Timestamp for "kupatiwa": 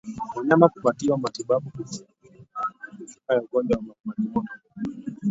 0.69-1.17